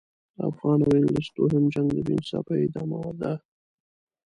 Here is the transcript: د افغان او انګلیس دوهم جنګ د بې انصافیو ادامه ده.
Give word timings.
د 0.35 0.39
افغان 0.49 0.79
او 0.85 0.91
انګلیس 0.99 1.27
دوهم 1.37 1.63
جنګ 1.73 1.87
د 1.93 1.97
بې 2.05 2.13
انصافیو 2.17 2.63
ادامه 2.67 2.99
ده. 3.19 3.33